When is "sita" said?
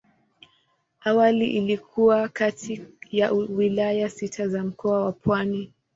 4.09-4.47